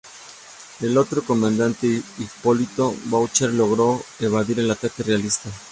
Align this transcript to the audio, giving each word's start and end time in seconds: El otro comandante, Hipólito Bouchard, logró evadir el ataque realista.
El 0.79 0.97
otro 0.97 1.21
comandante, 1.23 1.85
Hipólito 2.17 2.95
Bouchard, 3.05 3.53
logró 3.53 4.03
evadir 4.19 4.59
el 4.59 4.71
ataque 4.71 5.03
realista. 5.03 5.51